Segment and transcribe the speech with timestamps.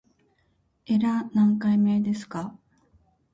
[0.87, 2.57] エラー何回目ですか